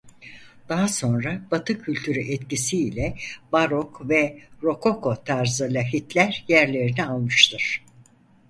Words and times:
Daha 0.69 0.87
sonra 0.87 1.41
batı 1.51 1.81
kültürü 1.81 2.19
etkisi 2.19 2.77
ile 2.77 3.15
Barok 3.51 4.09
ve 4.09 4.41
Rokoko 4.63 5.23
tarzı 5.23 5.67
lahitler 5.73 6.45
yerlerini 6.47 7.05
almıştır. 7.05 7.83